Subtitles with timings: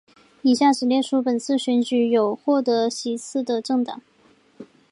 [0.41, 4.01] 以下只列出本次选举有获得席次的政党